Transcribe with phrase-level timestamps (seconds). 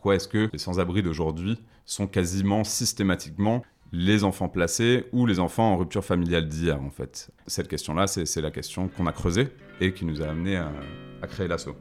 [0.00, 3.62] pourquoi est-ce que les sans-abri d'aujourd'hui sont quasiment systématiquement
[3.92, 7.30] les enfants placés ou les enfants en rupture familiale d'hier en fait?
[7.46, 10.72] Cette question-là, c'est la question qu'on a creusée et qui nous a amené à,
[11.20, 11.76] à créer l'assaut.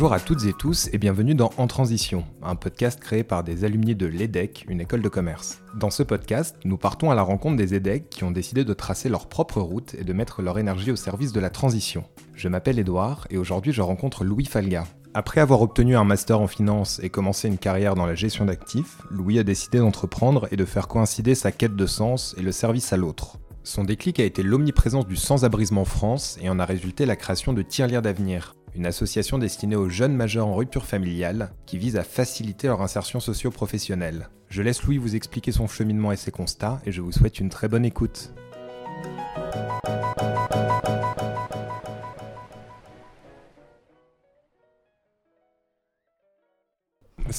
[0.00, 3.66] Bonjour à toutes et tous et bienvenue dans En Transition, un podcast créé par des
[3.66, 5.60] alumni de l'EDEC, une école de commerce.
[5.74, 9.10] Dans ce podcast, nous partons à la rencontre des EDEC qui ont décidé de tracer
[9.10, 12.04] leur propre route et de mettre leur énergie au service de la transition.
[12.34, 14.84] Je m'appelle Edouard et aujourd'hui je rencontre Louis Falga.
[15.12, 19.02] Après avoir obtenu un master en finance et commencé une carrière dans la gestion d'actifs,
[19.10, 22.94] Louis a décidé d'entreprendre et de faire coïncider sa quête de sens et le service
[22.94, 23.36] à l'autre.
[23.64, 27.52] Son déclic a été l'omniprésence du sans-abrisme en France et en a résulté la création
[27.52, 32.04] de Tirelire d'avenir, une association destinée aux jeunes majeurs en rupture familiale qui vise à
[32.04, 34.28] faciliter leur insertion socio-professionnelle.
[34.48, 37.50] Je laisse Louis vous expliquer son cheminement et ses constats et je vous souhaite une
[37.50, 38.32] très bonne écoute.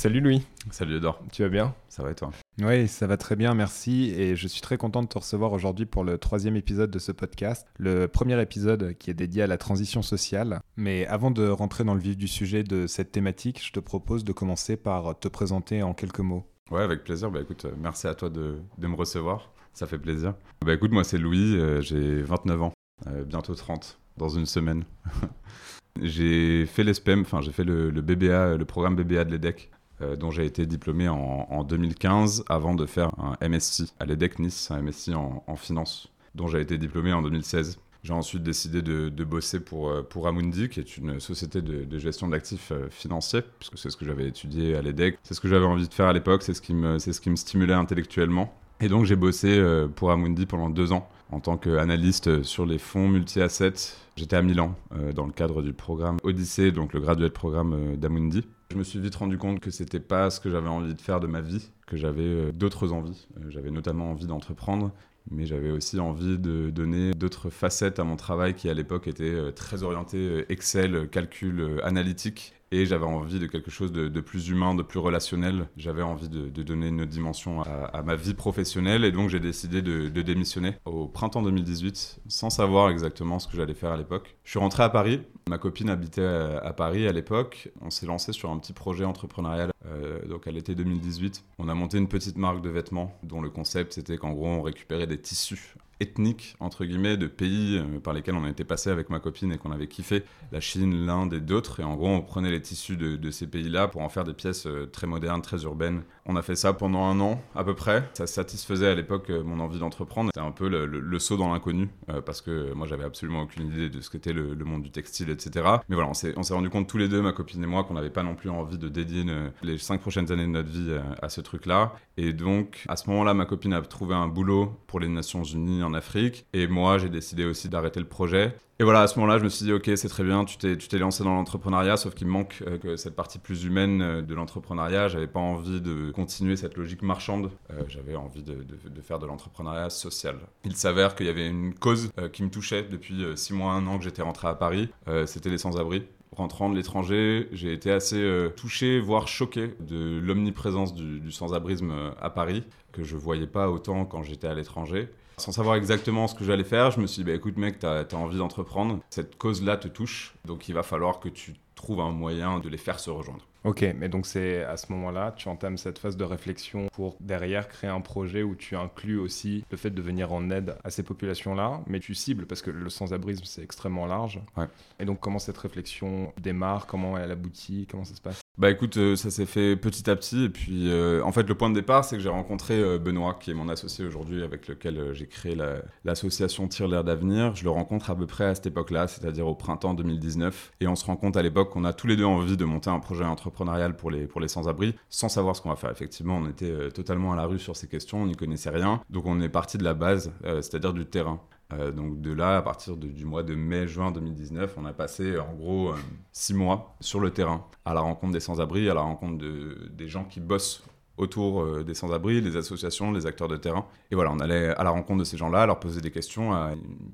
[0.01, 0.41] Salut Louis.
[0.71, 1.19] Salut Edouard.
[1.31, 1.75] Tu vas bien?
[1.87, 2.31] Ça va et toi?
[2.59, 4.11] Oui, ça va très bien, merci.
[4.17, 7.11] Et je suis très content de te recevoir aujourd'hui pour le troisième épisode de ce
[7.11, 7.67] podcast.
[7.77, 10.59] Le premier épisode qui est dédié à la transition sociale.
[10.75, 14.23] Mais avant de rentrer dans le vif du sujet de cette thématique, je te propose
[14.23, 16.47] de commencer par te présenter en quelques mots.
[16.71, 17.29] Ouais, avec plaisir.
[17.29, 19.51] Bah écoute, euh, merci à toi de, me recevoir.
[19.75, 20.33] Ça fait plaisir.
[20.65, 22.73] Bah écoute, moi c'est Louis, euh, j'ai 29 ans,
[23.05, 24.83] euh, bientôt 30, dans une semaine.
[26.01, 29.69] j'ai fait l'ESPEM, enfin j'ai fait le, le, BBA, le programme BBA de l'EDEC
[30.17, 34.81] dont j'ai été diplômé en, 2015 avant de faire un MSc à l'EDEC Nice, un
[34.81, 37.79] MSc en, finance, dont j'ai été diplômé en 2016.
[38.03, 42.27] J'ai ensuite décidé de, bosser pour, euh, pour Amundi, qui est une société de, gestion
[42.27, 45.19] d'actifs euh, financiers, puisque c'est ce que j'avais étudié à l'EDEC.
[45.23, 47.29] C'est ce que j'avais envie de faire à l'époque, c'est ce, qui me, ce qui
[47.29, 48.53] me stimulait intellectuellement.
[48.79, 49.63] Et donc j'ai bossé
[49.95, 53.95] pour Amundi pendant deux ans en tant qu'analyste sur les fonds multi-assets.
[54.15, 54.75] J'étais à Milan
[55.15, 58.43] dans le cadre du programme Odyssée, donc le graduate programme d'Amundi.
[58.71, 61.19] Je me suis vite rendu compte que c'était pas ce que j'avais envie de faire
[61.19, 63.27] de ma vie, que j'avais euh, d'autres envies.
[63.37, 64.93] Euh, j'avais notamment envie d'entreprendre,
[65.29, 69.23] mais j'avais aussi envie de donner d'autres facettes à mon travail qui à l'époque était
[69.25, 74.75] euh, très orienté Excel, calcul analytique et j'avais envie de quelque chose de, plus humain,
[74.75, 75.67] de plus relationnel.
[75.77, 79.81] J'avais envie de, donner une autre dimension à, ma vie professionnelle et donc j'ai décidé
[79.81, 84.37] de, démissionner au printemps 2018 sans savoir exactement ce que j'allais faire à l'époque.
[84.43, 88.31] Je suis rentré à Paris, ma copine habitait à, Paris à l'époque, on s'est lancé
[88.31, 91.43] sur un petit projet entrepreneurial euh, donc à l'été 2018.
[91.57, 94.61] On a monté une petite marque de vêtements dont le concept c'était qu'en gros on
[94.61, 99.09] récupérait des tissus ethniques, entre guillemets, de pays euh, par lesquels on été passé avec
[99.09, 101.79] ma copine et qu'on avait kiffé, la Chine, l'Inde et d'autres.
[101.79, 104.65] Et en gros, on prenait les tissus de, ces pays-là pour en faire des pièces
[104.65, 106.03] euh, très modernes, très urbaines.
[106.31, 108.09] On a fait ça pendant un an, à peu près.
[108.13, 110.29] Ça satisfaisait à l'époque euh, mon envie d'entreprendre.
[110.33, 111.89] C'était un peu le, saut dans l'inconnu,
[112.25, 115.65] parce que moi, j'avais absolument aucune idée de ce qu'était le, monde du textile, etc.
[115.89, 118.09] Mais voilà, on s'est rendu compte tous les deux, ma copine et moi, qu'on n'avait
[118.09, 119.25] pas non plus envie de dédier
[119.61, 121.93] les cinq prochaines années de notre vie à, à ce truc-là.
[122.15, 125.83] Et donc, à ce moment-là, ma copine a trouvé un boulot pour les Nations Unies
[125.83, 126.45] en Afrique.
[126.53, 128.55] Et moi, j'ai décidé aussi d'arrêter le projet.
[128.79, 130.97] Et voilà, à ce moment-là, je me suis dit, ok, c'est très bien, tu t'es,
[130.97, 135.07] lancé dans l'entrepreneuriat, sauf qu'il me manque euh, cette partie plus humaine euh, de l'entrepreneuriat.
[135.07, 137.51] J'avais pas envie de continuer cette logique marchande.
[137.69, 138.55] Euh, j'avais envie de,
[139.03, 140.37] faire de l'entrepreneuriat social.
[140.63, 143.99] Il s'avère qu'il y avait une cause qui me touchait depuis six mois, un an
[143.99, 144.89] que j'étais rentré à Paris.
[145.25, 146.03] c'était les sans-abri
[146.35, 152.29] rentrant de l'étranger, j'ai été assez touché, voire choqué de l'omniprésence du, du sans-abrisme à
[152.29, 152.63] Paris,
[152.93, 155.09] que je voyais pas autant quand j'étais à l'étranger.
[155.41, 157.85] Sans savoir exactement ce que j'allais faire, je me suis dit, bah, écoute mec, tu
[157.87, 162.11] as, envie d'entreprendre, cette cause-là te touche, donc il va falloir que tu trouves un
[162.11, 163.47] moyen de les faire se rejoindre.
[163.63, 167.67] Ok, mais donc c'est à ce moment-là, tu entames cette phase de réflexion pour derrière
[167.67, 171.01] créer un projet où tu inclus aussi le fait de venir en aide à ces
[171.01, 174.39] populations-là, mais tu cibles parce que le sans-abrisme c'est extrêmement large.
[174.57, 174.65] Ouais.
[174.99, 178.40] Et donc comment cette réflexion démarre, comment elle aboutit, comment ça se passe?
[178.57, 180.43] Bah écoute, euh, ça s'est fait petit à petit.
[180.43, 183.37] Et puis, euh, en fait, le point de départ, c'est que j'ai rencontré euh, Benoît,
[183.39, 185.57] qui est mon associé aujourd'hui, avec lequel j'ai créé
[186.03, 187.55] l'association Tire l'air d'avenir.
[187.55, 190.73] Je le rencontre à peu près à cette époque-là, c'est-à-dire au printemps 2019.
[190.81, 192.89] Et on se rend compte à l'époque qu'on a tous les deux envie de monter
[192.89, 195.91] un projet entrepreneurial pour les, pour les sans-abri, sans savoir ce qu'on va faire.
[195.91, 199.01] Effectivement, on était totalement à la rue sur ces questions, on n'y connaissait rien.
[199.09, 201.39] Donc on est parti de la base, c'est-à-dire du terrain.
[201.73, 205.53] Euh, donc de là, à partir du mois de mai-juin 2019, on a passé en
[205.53, 205.95] gros euh,
[206.31, 210.07] six mois sur le terrain, à la rencontre des sans-abri, à la rencontre de, des
[210.07, 210.83] gens qui bossent
[211.17, 213.85] autour euh, des sans-abri, les associations, les acteurs de terrain.
[214.11, 216.71] Et voilà, on allait à la rencontre de ces gens-là, leur poser des questions, à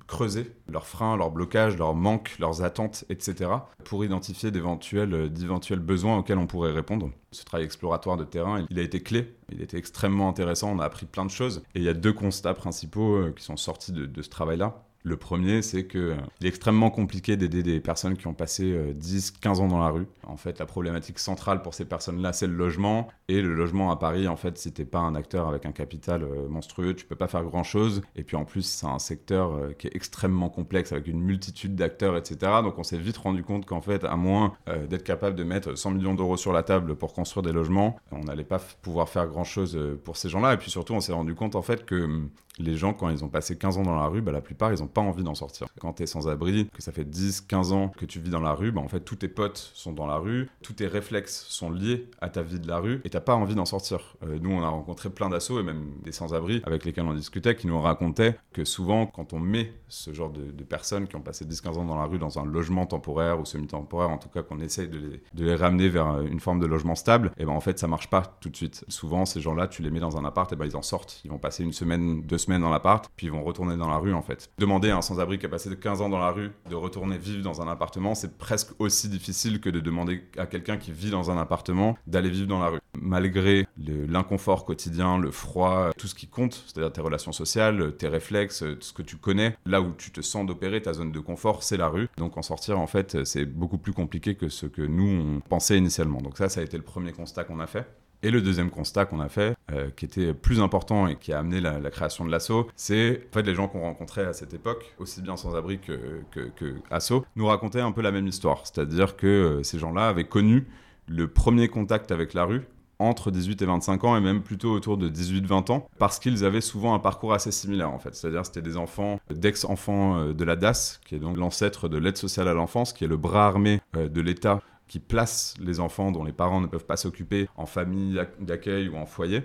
[0.07, 3.51] creuser leurs freins, leurs blocages, leurs manques, leurs attentes, etc.
[3.83, 7.11] pour identifier d'éventuels, euh, d'éventuels besoins auxquels on pourrait répondre.
[7.31, 10.85] Ce travail exploratoire de terrain, il a été clé, il était extrêmement intéressant, on a
[10.85, 11.63] appris plein de choses.
[11.75, 14.86] Et il y a deux constats principaux euh, qui sont sortis de ce travail-là.
[15.07, 19.31] Le premier, c'est qu'il euh, est extrêmement compliqué d'aider des personnes qui ont passé 10,
[19.31, 20.06] euh, 15 ans dans la rue.
[20.25, 23.07] En fait, la problématique centrale pour ces personnes-là, c'est le logement.
[23.30, 26.24] Et le logement à Paris, en fait, si t'es pas un acteur avec un capital
[26.24, 28.01] euh, monstrueux, tu peux pas faire grand-chose.
[28.18, 32.18] Et puis en plus, c'est un secteur qui est extrêmement complexe avec une multitude d'acteurs,
[32.18, 32.51] etc.
[32.62, 34.54] Donc on s'est vite rendu compte qu'en fait, à moins
[34.89, 38.19] d'être capable de mettre 100 millions d'euros sur la table pour construire des logements, on
[38.19, 40.54] n'allait pas pouvoir faire grand-chose pour ces gens-là.
[40.54, 43.24] Et puis surtout, on s'est rendu compte en fait que hum, les gens, quand ils
[43.24, 45.36] ont passé 15 ans dans la rue, bah, la plupart, ils n'ont pas envie d'en
[45.36, 45.68] sortir.
[45.80, 48.39] Quand tu es sans abri, que ça fait 10, 15 ans que tu vis dans
[48.39, 51.45] la rue, bah, en fait, tous tes potes sont dans la rue, tous tes réflexes
[51.50, 54.15] sont liés à ta vie de la rue et t'as pas envie d'en sortir.
[54.24, 57.56] Euh, nous, on a rencontré plein d'assauts et même des sans-abri avec lesquels on discutait
[57.56, 61.45] qui nous racontaient que souvent, quand on met ce genre de, personnes qui ont passé
[61.45, 64.59] 10-15 ans dans la rue dans un logement temporaire ou semi-temporaire, en tout cas qu'on
[64.59, 67.62] essaye de les, de les, ramener vers une forme de logement stable, et ben en
[67.62, 68.83] fait, ça marche pas tout de suite.
[68.89, 71.21] Souvent, ces gens-là, tu les mets dans un appart, et ben ils en sortent.
[71.24, 73.97] Ils vont passer une semaine, deux semaines dans l'appart, puis ils vont retourner dans la
[73.97, 74.49] rue en fait.
[74.57, 77.44] Demander à un sans-abri qui a passé 15 ans dans la rue de retourner vivre
[77.44, 81.29] dans un appartement, c'est presque aussi difficile que de demander à quelqu'un qui vit dans
[81.29, 82.79] un appartement d'aller vivre dans la rue.
[82.99, 88.63] Malgré l'inconfort quotidien, le froid, tout ce qui compte, c'est-à-dire tes relations sociales, tes réflexes,
[88.79, 91.77] ce que tu connais, là où tu te sens d'opérer, ta zone de confort, c'est
[91.77, 92.07] la rue.
[92.17, 95.77] Donc en sortir, en fait, c'est beaucoup plus compliqué que ce que nous, on pensait
[95.77, 96.21] initialement.
[96.21, 97.88] Donc ça, ça a été le premier constat qu'on a fait.
[98.23, 101.39] Et le deuxième constat qu'on a fait, euh, qui était plus important et qui a
[101.39, 104.95] amené la, création de l'assaut, c'est en fait les gens qu'on rencontrait à cette époque,
[104.97, 108.65] aussi bien sans abri que, que, Asso, nous racontaient un peu la même histoire.
[108.65, 110.65] C'est-à-dire que euh, ces gens-là avaient connu
[111.07, 112.63] le premier contact avec la rue
[112.99, 116.61] entre 18 et 25 ans et même plutôt autour de 18-20 ans parce qu'ils avaient
[116.61, 118.15] souvent un parcours assez similaire en fait.
[118.15, 122.17] C'est-à-dire c'était des enfants d'ex-enfants euh, de la DAS, qui est donc l'ancêtre de l'aide
[122.17, 126.23] sociale à l'enfance, qui est le bras armé de l'État qui place les enfants dont
[126.23, 129.43] les parents ne peuvent pas s'occuper en famille d'accueil ou en foyer.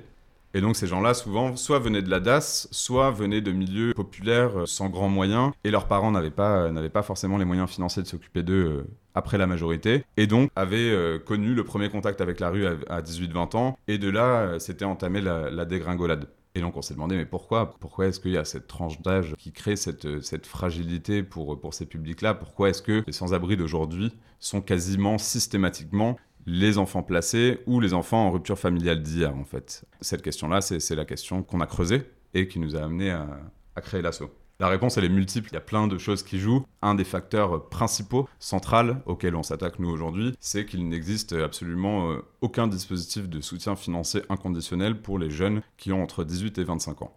[0.55, 4.61] Et donc ces gens-là, souvent, soit venaient de la DAS, soit venaient de milieux populaires
[4.61, 8.03] euh, sans grands moyens, et leurs parents n'avaient pas, n'avaient pas forcément les moyens financiers
[8.03, 8.85] de s'occuper d'eux euh,
[9.15, 13.01] après la majorité, et donc avaient euh, connu le premier contact avec la rue à,
[13.01, 16.27] 18-20 ans, et de là, c'était entamé la dégringolade.
[16.55, 17.79] Et donc on s'est demandé, mais pourquoi?
[17.81, 21.73] Pourquoi est-ce qu'il y a cette tranche d'âge qui crée cette, cette fragilité pour, pour
[21.73, 22.35] ces publics-là?
[22.35, 28.27] Pourquoi est-ce que les sans-abri d'aujourd'hui sont quasiment systématiquement les enfants placés ou les enfants
[28.27, 29.87] en rupture familiale d'hier, en fait?
[30.03, 32.03] Cette question-là, c'est la question qu'on a creusée
[32.35, 34.31] et qui nous a amené à créer l'assaut.
[34.63, 35.49] La réponse, elle est multiple.
[35.51, 36.65] Il y a plein de choses qui jouent.
[36.83, 42.25] Un des facteurs principaux, central, auxquels on s'attaque nous aujourd'hui, c'est qu'il n'existe absolument euh,
[42.43, 47.03] aucun dispositif de soutien financier inconditionnel pour les jeunes qui ont entre 18 et 25
[47.03, 47.13] ans.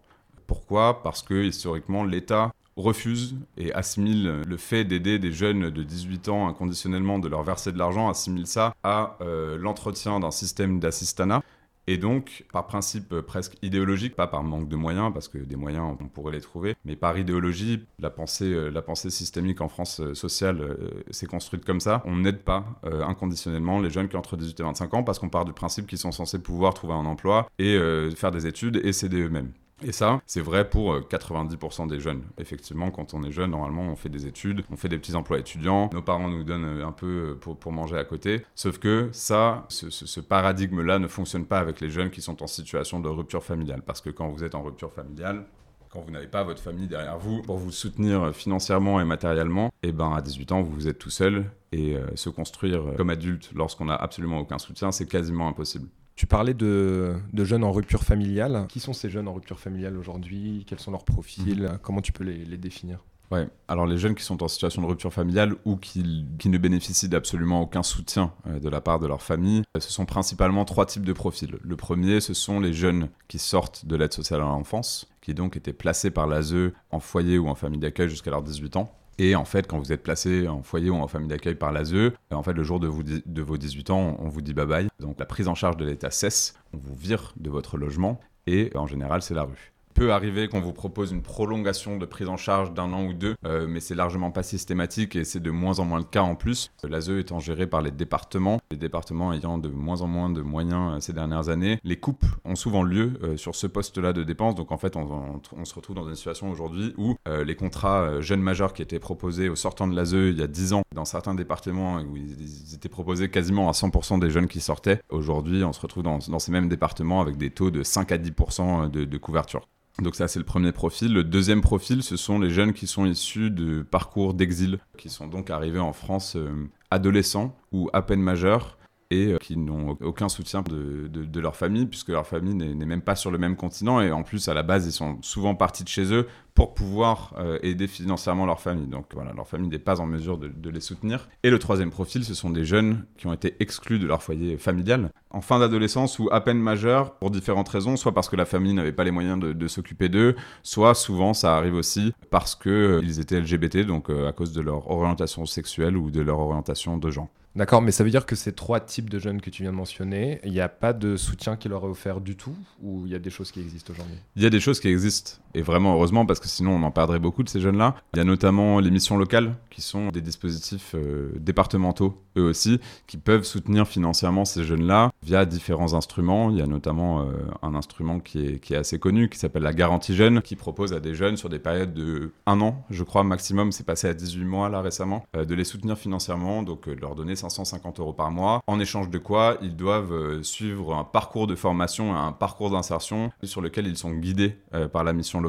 [0.48, 1.04] Pourquoi?
[1.04, 6.48] Parce que historiquement, l'État refuse et assimile le fait d'aider des jeunes de 18 ans
[6.48, 11.42] inconditionnellement, de leur verser de l'argent, assimile ça à euh, l'entretien d'un système d'assistanat
[11.88, 15.54] et donc, par principe euh, presque idéologique, pas par manque de moyens, parce que des
[15.56, 20.14] moyens, on pourrait les trouver, mais par idéologie, la pensée, euh, systémique en France euh,
[20.14, 20.76] sociale
[21.10, 22.02] s'est construite comme ça.
[22.04, 25.28] On n'aide pas inconditionnellement les jeunes qui ont entre 18 et 25 ans, parce qu'on
[25.28, 27.78] part du principe qu'ils sont censés pouvoir trouver un emploi et
[28.16, 29.52] faire des études et s'aider eux-mêmes.
[29.84, 32.22] Et ça, c'est vrai pour 90% euh, des jeunes.
[32.38, 35.38] Effectivement, quand on est jeune, normalement, on fait des études, on fait des petits emplois
[35.38, 38.42] étudiants, nos parents nous donnent euh, un peu euh, pour, manger à côté.
[38.54, 42.46] Sauf que ça, ce, ce paradigme-là ne fonctionne pas avec les jeunes qui sont en
[42.46, 43.82] situation de rupture familiale.
[43.84, 45.44] Parce que quand vous êtes en rupture familiale,
[45.90, 49.88] quand vous n'avez pas votre famille derrière vous pour vous soutenir financièrement et matériellement, et
[49.88, 53.86] eh ben à 18 ans, vous êtes tout seul et se construire comme adulte lorsqu'on
[53.86, 55.88] n'a absolument aucun soutien, c'est quasiment impossible.
[56.16, 58.66] Tu parlais de, jeunes en rupture familiale.
[58.70, 60.64] Qui sont ces jeunes en rupture familiale aujourd'hui?
[60.66, 61.62] Quels sont leurs profils?
[61.62, 61.78] Mhm.
[61.82, 63.04] Comment tu peux les, définir?
[63.30, 67.08] Ouais, alors les jeunes qui sont en situation de rupture familiale ou qui, ne bénéficient
[67.08, 70.86] d'absolument aucun soutien euh, de la part de leur famille, euh, ce sont principalement trois
[70.86, 71.58] types de profils.
[71.60, 75.56] Le premier, ce sont les jeunes qui sortent de l'aide sociale à l'enfance, qui donc
[75.56, 79.34] étaient placés par l'ASE en foyer ou en famille d'accueil jusqu'à leurs 18 ans, et
[79.34, 82.42] en fait, quand vous êtes placé en foyer ou en famille d'accueil par l'ASE, en
[82.42, 82.90] fait, le jour de,
[83.24, 84.88] de, vos 18 ans, on vous dit bye bye.
[85.00, 88.70] Donc la prise en charge de l'État cesse, on vous vire de votre logement et
[88.74, 89.72] en général, c'est la rue.
[89.96, 93.34] Peut arriver qu'on vous propose une prolongation de prise en charge d'un an ou deux,
[93.46, 96.34] euh, mais c'est largement pas systématique et c'est de moins en moins le cas en
[96.34, 96.70] plus.
[96.86, 100.96] L'ASE étant géré par les départements, les départements ayant de moins en moins de moyens
[100.96, 104.54] euh, ces dernières années, les coupes ont souvent lieu euh, sur ce poste-là de dépenses.
[104.54, 108.72] Donc en fait, on, se retrouve dans une situation aujourd'hui où les contrats jeunes majeurs
[108.72, 111.96] qui étaient proposés au sortant de l'ASE il y a 10 ans, dans certains départements
[112.02, 116.02] où ils, étaient proposés quasiment à 100% des jeunes qui sortaient, aujourd'hui on se retrouve
[116.02, 119.66] dans, ces mêmes départements avec des taux de 5 à 10% de, de couverture.
[120.02, 121.12] Donc ça, c'est le premier profil.
[121.12, 125.26] Le deuxième profil, ce sont les jeunes qui sont issus de parcours d'exil, qui sont
[125.26, 128.76] donc arrivés en France euh, adolescents ou à peine majeurs
[129.10, 133.16] et euh, qui n'ont aucun soutien de, leur famille, puisque leur famille n'est même pas
[133.16, 135.88] sur le même continent, et en plus, à la base, ils sont souvent partis de
[135.88, 138.86] chez eux pour pouvoir euh, aider financièrement leur famille.
[138.86, 141.28] Donc voilà, leur famille n'est pas en mesure de, les soutenir.
[141.42, 144.56] Et le troisième profil, ce sont des jeunes qui ont été exclus de leur foyer
[144.56, 148.46] familial en fin d'adolescence ou à peine majeurs pour différentes raisons, soit parce que la
[148.46, 152.54] famille n'avait pas les moyens de, de s'occuper d'eux, soit souvent ça arrive aussi parce
[152.54, 156.96] qu'ils euh, étaient LGBT, donc à cause de leur orientation sexuelle ou de leur orientation
[156.96, 157.28] de genre.
[157.56, 159.76] D'accord, mais ça veut dire que ces trois types de jeunes que tu viens de
[159.76, 163.12] mentionner, il n'y a pas de soutien qui leur est offert du tout ou il
[163.12, 164.16] y a des choses qui existent aujourd'hui?
[164.36, 166.90] Il y a des choses qui existent, et vraiment heureusement, parce que sinon on en
[166.90, 167.96] perdrait beaucoup de ces jeunes-là.
[168.12, 172.78] Il y a notamment les missions locales, qui sont des dispositifs euh, départementaux, eux aussi,
[173.06, 176.50] qui peuvent soutenir financièrement ces jeunes-là via différents instruments.
[176.50, 177.32] Il y a notamment euh,
[177.62, 181.14] un instrument qui est, assez connu, qui s'appelle la garantie jeune, qui propose à des
[181.14, 184.68] jeunes sur des périodes de un an, je crois, maximum, c'est passé à 18 mois
[184.68, 188.60] là récemment, euh, de les soutenir financièrement, donc de leur donner 550 euros par mois,
[188.66, 193.60] en échange de quoi ils doivent suivre un parcours de formation un parcours d'insertion sur
[193.60, 194.56] lequel ils sont guidés
[194.92, 195.45] par la mission locale.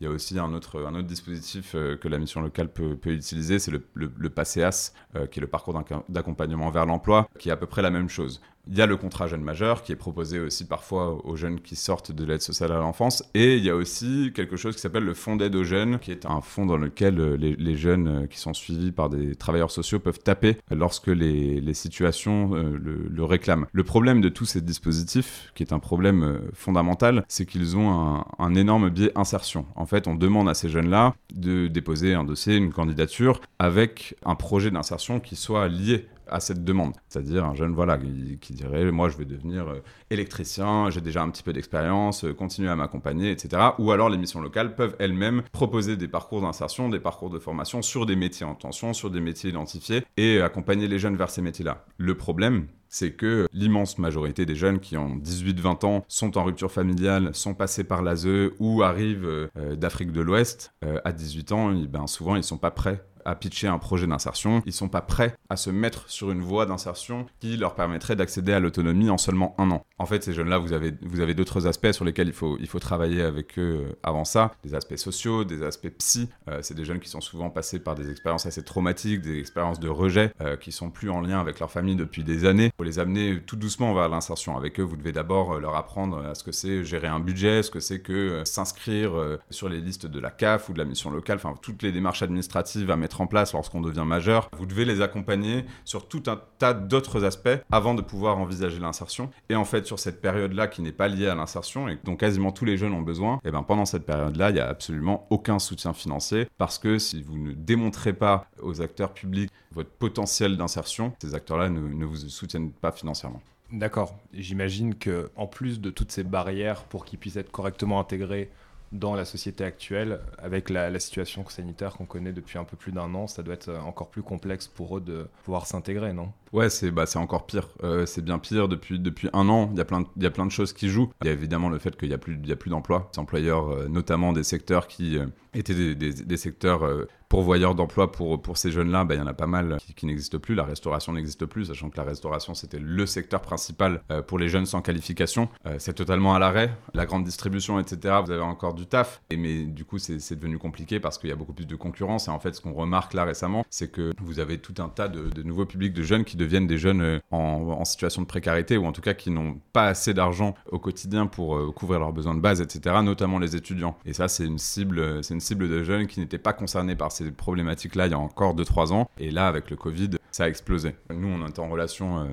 [0.00, 3.70] Il y a aussi un autre, dispositif euh, que la mission locale peut, utiliser, c'est
[3.70, 4.92] le, le, PACEAS,
[5.30, 5.74] qui est le parcours
[6.08, 8.40] d'accompagnement vers l'emploi, qui est à peu près la même chose.
[8.68, 11.76] Il y a le contrat jeune majeur qui est proposé aussi parfois aux jeunes qui
[11.76, 13.24] sortent de l'aide sociale à l'enfance.
[13.34, 16.10] Et il y a aussi quelque chose qui s'appelle le fonds d'aide aux jeunes, qui
[16.10, 19.70] est un fonds dans lequel euh, les, jeunes euh, qui sont suivis par des travailleurs
[19.70, 23.66] sociaux peuvent taper lorsque les, situations euh, le, réclament.
[23.72, 28.26] Le problème de tous ces dispositifs, qui est un problème fondamental, c'est qu'ils ont un,
[28.38, 29.66] un énorme biais insertion.
[29.76, 34.34] En fait, on demande à ces jeunes-là de déposer un dossier, une candidature, avec un
[34.34, 36.94] projet d'insertion qui soit lié à cette demande.
[37.08, 37.98] C'est-à-dire un jeune voilà,
[38.40, 42.32] qui, dirait Moi, je vais devenir euh, électricien, j'ai déjà un petit peu d'expérience, euh,
[42.32, 43.62] continuer à m'accompagner, etc.
[43.78, 47.82] Ou alors les missions locales peuvent elles-mêmes proposer des parcours d'insertion, des parcours de formation
[47.82, 51.42] sur des métiers en tension, sur des métiers identifiés et accompagner les jeunes vers ces
[51.42, 51.84] métiers-là.
[51.98, 56.72] Le problème, c'est que l'immense majorité des jeunes qui ont 18-20 ans sont en rupture
[56.72, 60.72] familiale, sont passés par l'ASE ou arrivent euh, d'Afrique de l'Ouest.
[61.04, 64.72] à 18 ans, ben, souvent ils sont pas prêts à pitcher un projet d'insertion, ils
[64.72, 68.60] sont pas prêts à se mettre sur une voie d'insertion qui leur permettrait d'accéder à
[68.60, 69.84] l'autonomie en seulement un an.
[69.98, 72.66] En fait, ces jeunes-là, vous avez, vous avez d'autres aspects sur lesquels il faut, il
[72.66, 76.28] faut travailler avec eux euh, avant ça, des aspects sociaux, des aspects psy.
[76.48, 79.80] Euh, c'est des jeunes qui sont souvent passés par des expériences assez traumatiques, des expériences
[79.80, 82.70] de rejet, euh, qui sont plus en lien avec leur famille depuis des années.
[82.78, 84.56] Faut les amener tout doucement vers l'insertion.
[84.56, 87.70] Avec eux, vous devez d'abord leur apprendre à ce que c'est gérer un budget, ce
[87.70, 89.12] que c'est que s'inscrire
[89.50, 92.22] sur les listes de la CAF ou de la mission locale, enfin toutes les démarches
[92.22, 94.50] administratives à mettre en place lorsqu'on devient majeur.
[94.56, 99.30] Vous devez les accompagner sur tout un tas d'autres aspects avant de pouvoir envisager l'insertion.
[99.48, 102.52] Et en fait, sur cette période-là qui n'est pas liée à l'insertion et dont quasiment
[102.52, 105.26] tous les jeunes ont besoin, et eh ben pendant cette période-là, il n'y a absolument
[105.30, 110.56] aucun soutien financier parce que si vous ne démontrez pas aux acteurs publics votre potentiel
[110.56, 113.40] d'insertion, ces acteurs-là ne, ne vous soutiennent pas financièrement.
[113.72, 114.18] D'accord.
[114.34, 118.50] J'imagine que en plus de toutes ces barrières pour qu'ils puissent être correctement intégrés
[118.92, 123.14] dans la société actuelle, avec la, situation sanitaire qu'on connaît depuis un peu plus d'un
[123.14, 126.32] an, ça doit être encore plus complexe pour eux de pouvoir s'intégrer, non?
[126.52, 127.68] Ouais, c'est bah, encore pire.
[127.84, 129.70] Euh, c'est bien pire depuis, depuis un an.
[129.72, 131.12] Il y, a plein de, y choses qui jouent.
[131.22, 133.08] Il y a évidemment le fait qu'il n'y a plus, il a plus d'emplois.
[133.14, 136.88] Les employeurs, euh, notamment des secteurs qui euh, étaient des, des, des secteurs
[137.28, 140.38] pourvoyeurs d'emploi pour, pour ces jeunes-là, bah, il y en a pas mal qui, n'existent
[140.38, 140.56] plus.
[140.56, 144.66] La restauration n'existe plus, sachant que la restauration, c'était le secteur principal pour les jeunes
[144.66, 145.48] sans qualification.
[145.78, 146.76] C'est totalement à l'arrêt.
[146.94, 149.22] La grande distribution, etc., vous avez encore du taf.
[149.36, 152.28] Mais du coup, c'est devenu compliqué parce qu'il y a beaucoup plus de concurrence.
[152.28, 155.08] Et en fait, ce qu'on remarque là récemment, c'est que vous avez tout un tas
[155.08, 158.76] de, de, nouveaux publics de jeunes qui deviennent des jeunes euh, en, situation de précarité
[158.76, 162.34] ou en tout cas qui n'ont pas assez d'argent au quotidien pour couvrir leurs besoins
[162.34, 163.96] de base, etc., notamment les étudiants.
[164.04, 167.10] Et ça, c'est une cible, c'est une cible de jeunes qui n'étaient pas concernés par
[167.10, 169.10] ces problématiques-là il y a encore 2-3 ans.
[169.18, 170.94] Et là, avec le Covid, ça a explosé.
[171.10, 172.24] Nous, on est en relation euh,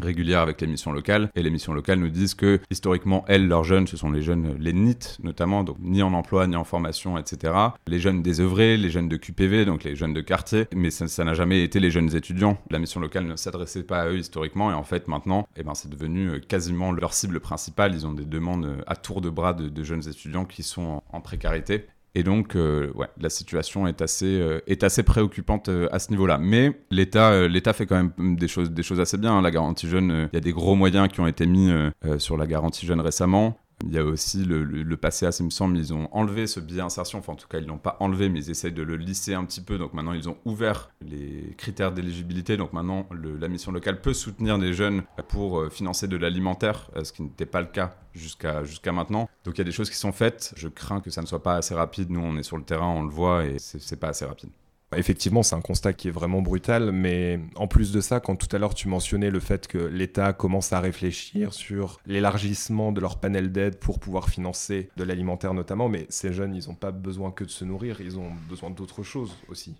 [0.00, 1.30] régulière avec les missions locales.
[1.34, 4.56] Et les missions locales nous disent que historiquement, elles, leurs jeunes, ce sont les jeunes,
[4.58, 7.52] les NIT notamment, donc ni en emploi, ni en formation, etc.
[7.86, 10.66] Les jeunes désœuvrés, les jeunes de QPV, donc les jeunes de quartier.
[10.74, 12.58] Mais ça n'a jamais été les jeunes étudiants.
[12.70, 14.70] La mission locale ne s'adressait pas à eux historiquement.
[14.70, 17.94] Et en fait, maintenant, eh ben, c'est devenu euh, quasiment leur cible principale.
[17.94, 21.20] Ils ont des demandes euh, à tour de bras de, jeunes étudiants qui sont en
[21.20, 21.86] précarité.
[22.14, 26.10] Et donc, euh, ouais, la situation est assez, euh, est assez préoccupante euh, à ce
[26.10, 26.38] niveau-là.
[26.38, 27.32] Mais l'État,
[27.72, 29.38] fait quand même des choses, des choses assez bien.
[29.38, 29.42] Hein.
[29.42, 31.70] La garantie jeune, il y a des gros moyens qui ont été mis
[32.18, 33.58] sur la garantie jeune récemment.
[33.84, 37.20] Il y a aussi le, le, le me semble, ils ont enlevé ce biais insertion,
[37.20, 39.44] enfin en tout cas ils l'ont pas enlevé, mais ils essayent de le lisser un
[39.44, 39.78] petit peu.
[39.78, 42.56] Donc maintenant ils ont ouvert les critères d'éligibilité.
[42.56, 47.04] Donc maintenant la mission locale peut soutenir des jeunes pour euh, financer de l'alimentaire, euh,
[47.04, 49.28] ce qui n'était pas le cas jusqu'à jusqu'à maintenant.
[49.44, 50.52] Donc il y a des choses qui sont faites.
[50.56, 52.10] Je crains que ça ne soit pas assez rapide.
[52.10, 54.50] Nous on est sur le terrain, on le voit et c'est pas assez rapide.
[54.96, 58.54] Effectivement, c'est un constat qui est vraiment brutal, mais en plus de ça, quand tout
[58.54, 63.20] à l'heure tu mentionnais le fait que l'État commence à réfléchir sur l'élargissement de leur
[63.20, 67.30] panel d'aide pour pouvoir financer de l'alimentaire notamment, mais ces jeunes, ils n'ont pas besoin
[67.30, 69.76] que de se nourrir, ils ont besoin d'autres choses aussi.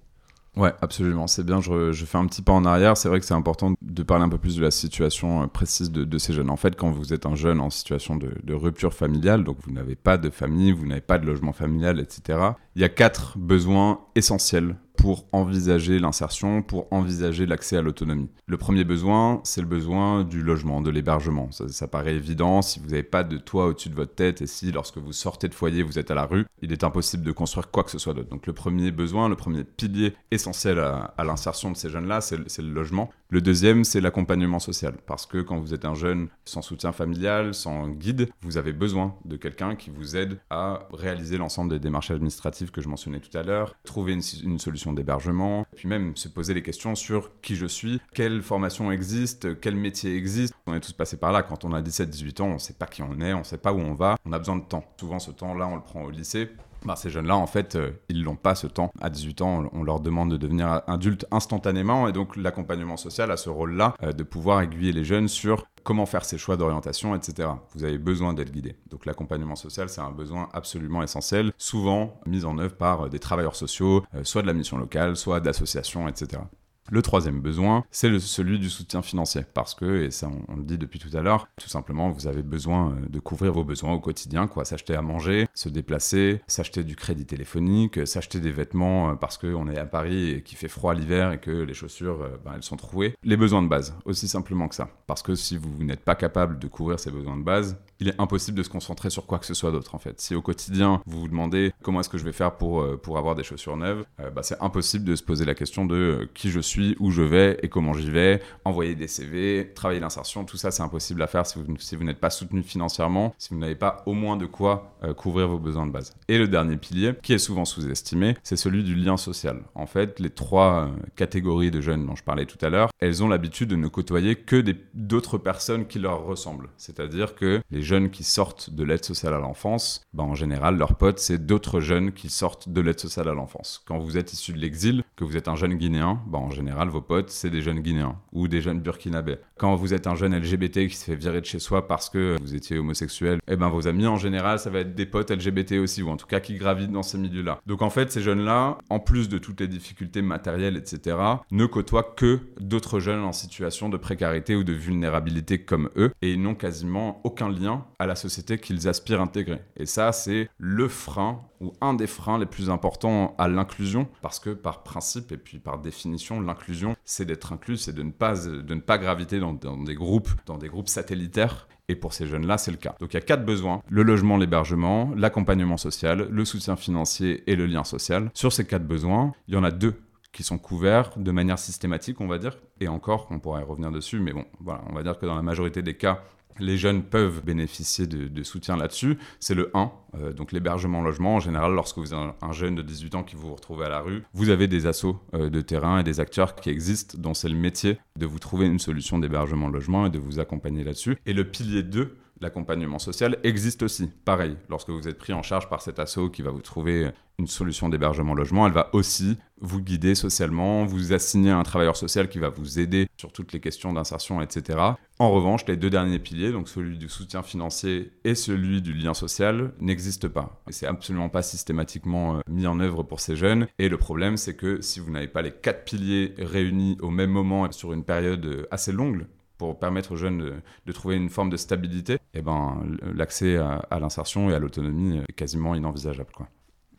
[0.56, 1.28] Ouais, absolument.
[1.28, 2.96] C'est bien, je, fais un petit pas en arrière.
[2.96, 5.92] C'est vrai que c'est important de parler un peu plus de la situation euh, précise
[5.92, 6.50] de, ces jeunes.
[6.50, 9.94] En fait, quand vous êtes un jeune en situation de rupture familiale, donc vous n'avez
[9.94, 12.40] pas de famille, vous n'avez pas de logement familial, etc.,
[12.74, 18.28] il y a quatre besoins essentiels pour envisager l'insertion, pour envisager l'accès à l'autonomie.
[18.46, 21.50] Le premier besoin, c'est le besoin du logement, de l'hébergement.
[21.52, 24.72] Ça, paraît évident, si vous n'avez pas de toit au-dessus de votre tête et si
[24.72, 27.70] lorsque vous sortez de foyer, vous êtes à la rue, il est impossible de construire
[27.70, 28.28] quoi que ce soit d'autre.
[28.28, 32.70] Donc le premier besoin, le premier pilier essentiel à, l'insertion de ces jeunes-là, c'est le
[32.70, 33.10] logement.
[33.30, 34.94] Le deuxième, c'est l'accompagnement social.
[35.06, 39.14] Parce que quand vous êtes un jeune sans soutien familial, sans guide, vous avez besoin
[39.26, 43.36] de quelqu'un qui vous aide à réaliser l'ensemble des démarches administratives que je mentionnais tout
[43.36, 47.66] à l'heure, trouver une, solution d'hébergement, puis même se poser les questions sur qui je
[47.66, 50.54] suis, quelle formation existe, quel métier existe.
[50.66, 51.42] On est tous passés par là.
[51.42, 53.59] Quand on a 17-18 ans, on ne sait pas qui on est, on ne sait
[53.59, 54.85] pas où on va, on a besoin de temps.
[54.99, 56.49] Souvent, ce temps-là, on le prend au lycée
[56.85, 58.90] bah, ces jeunes-là, en fait, euh, ils n'ont pas ce temps.
[59.00, 63.37] À 18 ans, on leur demande de devenir adulte instantanément, et donc l'accompagnement social a
[63.37, 67.49] ce rôle-là euh, de pouvoir aiguiller les jeunes sur comment faire ses choix d'orientation, etc.
[67.75, 68.76] Vous avez besoin d'être guidé.
[68.90, 73.18] Donc l'accompagnement social, c'est un besoin absolument essentiel, souvent mis en œuvre par euh, des
[73.18, 76.42] travailleurs sociaux, soit de la mission locale, soit d'associations, etc.
[76.90, 79.42] Le troisième besoin, c'est celui du soutien financier.
[79.54, 82.42] Parce que, et ça on, le dit depuis tout à l'heure, tout simplement, vous avez
[82.42, 84.64] besoin euh, de couvrir vos besoins au quotidien, quoi.
[84.64, 89.68] S'acheter à manger, se déplacer, s'acheter du crédit téléphonique, s'acheter des vêtements euh, parce qu'on
[89.68, 92.62] est à Paris et qu'il fait froid l'hiver et que les chaussures, euh, ben, elles
[92.62, 93.14] sont trouées.
[93.23, 94.88] Les besoins de base, aussi simplement que ça.
[95.07, 98.20] Parce que si vous n'êtes pas capable de couvrir ces besoins de base, il est
[98.20, 100.20] impossible de se concentrer sur quoi que ce soit d'autre en fait.
[100.20, 103.34] Si au quotidien vous vous demandez comment est-ce que je vais faire pour, pour avoir
[103.34, 106.96] des chaussures neuves, bah, c'est impossible de se poser la question de qui je suis,
[107.00, 110.82] où je vais et comment j'y vais, envoyer des CV, travailler l'insertion, tout ça c'est
[110.82, 114.02] impossible à faire si vous, si vous n'êtes pas soutenu financièrement, si vous n'avez pas
[114.06, 116.14] au moins de quoi euh, couvrir vos besoins de base.
[116.28, 119.62] Et le dernier pilier, qui est souvent sous-estimé, c'est celui du lien social.
[119.74, 123.22] En fait, les trois euh, catégories de jeunes dont je parlais tout à l'heure, elles
[123.22, 124.62] ont l'habitude de ne côtoyer que
[124.94, 126.68] d'autres personnes qui leur ressemblent.
[126.76, 130.96] C'est-à-dire que les jeunes qui sortent de l'aide sociale à l'enfance, ben, en général, leurs
[130.96, 133.83] potes, c'est d'autres jeunes qui sortent de l'aide sociale à l'enfance.
[133.87, 136.88] Quand vous êtes issu de l'exil, que vous êtes un jeune guinéen, ben, en général,
[136.88, 139.38] vos potes, c'est des jeunes Guinéens ou des jeunes Burkinabés.
[139.57, 142.37] Quand vous êtes un jeune LGBT qui se fait virer de chez soi parce que
[142.40, 145.72] vous étiez homosexuel, eh ben vos amis en général, ça va être des potes LGBT
[145.83, 147.61] aussi, ou en tout cas qui gravitent dans ces milieux-là.
[147.66, 151.16] Donc en fait, ces jeunes-là, en plus de toutes les difficultés matérielles, etc.,
[151.51, 156.33] ne côtoient que d'autres jeunes en situation de précarité ou de vulnérabilité comme eux, et
[156.33, 159.60] ils n'ont quasiment aucun lien à la société qu'ils aspirent à intégrer.
[159.76, 164.38] Et ça, c'est le frein ou un des freins les plus importants à l'inclusion, parce
[164.38, 168.34] que par principe et puis par définition, l'inclusion, c'est d'être inclus, c'est de ne pas,
[168.34, 171.68] de ne pas graviter dans, des groupes, dans des groupes satellitaires.
[171.90, 172.94] Et pour ces jeunes-là, c'est le cas.
[173.00, 177.56] Donc il y a quatre besoins le logement, l'hébergement, l'accompagnement social, le soutien financier et
[177.56, 178.30] le lien social.
[178.34, 179.94] Sur ces quatre besoins, il y en a deux
[180.32, 182.58] qui sont couverts de manière systématique, on va dire.
[182.80, 185.42] Et encore, on pourrait revenir dessus, mais bon, voilà, on va dire que dans la
[185.42, 186.22] majorité des cas,
[186.61, 189.18] les jeunes peuvent bénéficier de, soutien là-dessus.
[189.40, 191.37] C'est le 1, euh, donc l'hébergement logement.
[191.37, 194.01] En général, lorsque vous êtes un, jeune de 18 ans qui vous retrouvez à la
[194.01, 197.49] rue, vous avez des assauts euh, de terrain et des acteurs qui existent, dont c'est
[197.49, 201.18] le métier de vous trouver une solution d'hébergement logement et de vous accompagner là-dessus.
[201.27, 204.11] Et le pilier 2, l'accompagnement social existe aussi.
[204.24, 207.46] Pareil, lorsque vous êtes pris en charge par cet asso qui va vous trouver une
[207.46, 212.38] solution d'hébergement logement, elle va aussi vous guider socialement, vous assigner un travailleur social qui
[212.38, 214.79] va vous aider sur toutes les questions d'insertion, etc.
[215.20, 219.14] En revanche, les deux derniers piliers, donc celui du soutien financier et celui du lien
[219.14, 220.62] social, n'existent pas.
[220.70, 223.66] C'est absolument pas systématiquement euh, mis en œuvre pour ces jeunes.
[223.79, 227.31] Et le problème, c'est que si vous n'avez pas les quatre piliers réunis au même
[227.31, 229.27] moment sur une période euh, assez longue,
[229.59, 232.83] pour permettre aux jeunes de, trouver une forme de stabilité, eh ben,
[233.14, 236.31] l'accès à, l'insertion et à l'autonomie est quasiment inenvisageable.
[236.35, 236.49] Quoi.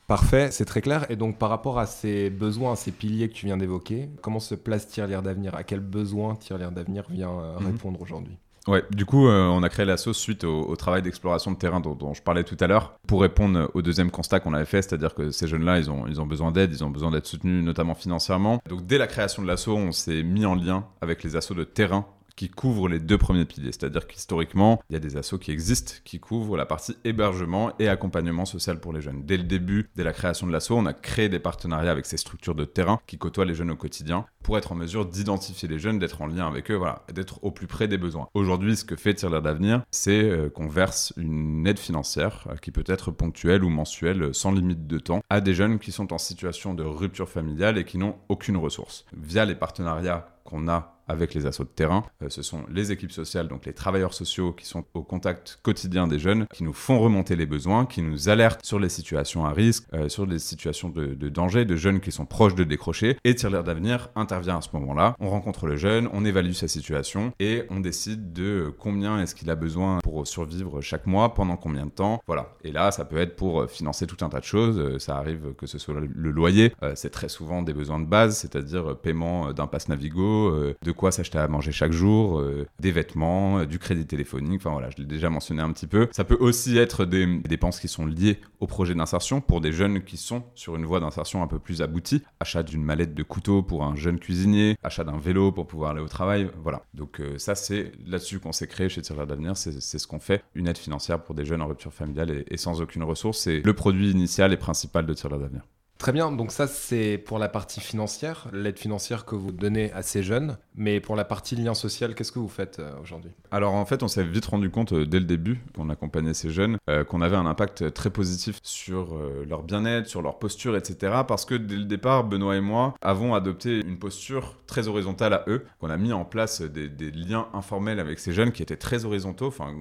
[0.10, 1.06] Parfait, c'est très clair.
[1.10, 4.40] Et donc par rapport à ces besoins, à ces piliers que tu viens d'évoquer, comment
[4.40, 5.54] se place Tirelire d'avenir?
[5.56, 7.68] À quel besoin Tirelire d'avenir vient euh, mhm.
[7.68, 8.38] répondre aujourd'hui?
[8.68, 12.14] Ouais, du coup, euh, on a créé l'assaut suite au, travail d'exploration de terrain dont,
[12.14, 15.32] je parlais tout à l'heure, pour répondre au deuxième constat qu'on avait fait, c'est-à-dire que
[15.32, 18.60] ces jeunes-là, ils ont, ils ont besoin d'aide, ils ont besoin d'être soutenus, notamment financièrement.
[18.68, 21.64] Donc, dès la création de l'assaut, on s'est mis en lien avec les assauts de
[21.64, 22.06] terrain
[22.40, 23.74] qui couvrent les deux premiers piliers.
[23.74, 27.90] C'est-à-dire qu'historiquement, il y a des assos qui existent qui couvrent la partie hébergement et
[27.90, 29.26] accompagnement social pour les jeunes.
[29.26, 32.16] Dès le début, dès la création de l'asso, on a créé des partenariats avec ces
[32.16, 35.80] structures de terrain qui côtoient les jeunes au quotidien pour être en mesure d'identifier les
[35.80, 38.30] jeunes, d'être en lien avec eux, voilà, d'être au plus près des besoins.
[38.34, 42.72] Aujourd'hui, ce que fait Tirelire d'avenir, c'est euh, qu'on verse une aide financière euh, qui
[42.72, 46.14] peut être ponctuelle ou mensuelle euh, sans limite de temps à des jeunes qui sont
[46.14, 49.06] en situation de rupture familiale et qui n'ont aucune ressource.
[49.12, 52.04] Via les partenariats qu'on a avec les assauts de terrain.
[52.22, 56.08] Euh, ce sont les équipes sociales, donc les travailleurs sociaux qui sont au contact quotidien
[56.08, 59.52] des jeunes, qui nous font remonter les besoins, qui nous alertent sur les situations à
[59.52, 63.18] risque, euh, sur les situations de, danger, de jeunes qui sont proches de décrocher.
[63.24, 65.16] Et Tirelire d'avenir intervient à ce moment-là.
[65.20, 69.50] On rencontre le jeune, on évalue sa situation et on décide de combien est-ce qu'il
[69.50, 72.22] a besoin pour survivre chaque mois, pendant combien de temps.
[72.28, 72.54] Voilà.
[72.64, 74.78] Et là, ça peut être pour financer tout un tas de choses.
[74.78, 76.74] Euh, ça arrive que ce soit le loyer.
[76.96, 80.39] C'est très souvent des besoins de base, c'est-à-dire paiement d'un pass Navigo,
[80.82, 84.72] de quoi s'acheter à manger chaque jour, euh, des vêtements, euh, du crédit téléphonique, enfin
[84.72, 86.08] voilà, je l'ai déjà mentionné un petit peu.
[86.12, 90.04] Ça peut aussi être des dépenses qui sont liées au projet d'insertion pour des jeunes
[90.04, 92.24] qui sont sur une voie d'insertion un peu plus aboutie.
[92.40, 96.02] Achat d'une mallette de couteau pour un jeune cuisinier, achat d'un vélo pour pouvoir aller
[96.02, 96.82] au travail, voilà.
[96.94, 100.44] Donc euh, ça c'est là-dessus qu'on s'est créé chez Tireur d'avenir, c'est ce qu'on fait,
[100.56, 103.40] une aide financière pour des jeunes en rupture familiale et, et sans aucune ressource.
[103.40, 105.64] C'est le produit initial et principal de Tireur d'avenir.
[106.00, 110.02] Très bien, donc ça c'est pour la partie financière, l'aide financière que vous donnez à
[110.02, 113.32] ces jeunes, mais pour la partie lien social, qu'est-ce que vous faites euh, aujourd'hui?
[113.52, 116.52] Alors en fait on s'est vite rendu compte euh, dès le début qu'on accompagnait ces
[116.52, 119.14] jeunes euh, qu'on avait un impact très positif sur
[119.46, 121.24] leur bien-être, sur leur posture, etc.
[121.28, 125.44] Parce que dès le départ, Benoît et moi avons adopté une posture très horizontale à
[125.48, 129.04] eux, qu'on a mis en place des, liens informels avec ces jeunes qui étaient très
[129.04, 129.74] horizontaux, enfin